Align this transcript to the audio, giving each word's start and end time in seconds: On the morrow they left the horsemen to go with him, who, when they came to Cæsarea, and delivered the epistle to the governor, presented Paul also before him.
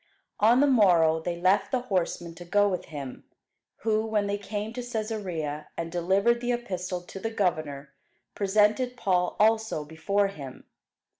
On 0.39 0.61
the 0.61 0.65
morrow 0.65 1.19
they 1.19 1.39
left 1.39 1.69
the 1.71 1.81
horsemen 1.81 2.33
to 2.33 2.43
go 2.43 2.67
with 2.67 2.85
him, 2.85 3.23
who, 3.81 4.03
when 4.03 4.25
they 4.25 4.39
came 4.39 4.73
to 4.73 4.81
Cæsarea, 4.81 5.67
and 5.77 5.91
delivered 5.91 6.41
the 6.41 6.53
epistle 6.53 7.01
to 7.01 7.19
the 7.19 7.29
governor, 7.29 7.93
presented 8.33 8.97
Paul 8.97 9.35
also 9.39 9.85
before 9.85 10.29
him. 10.29 10.63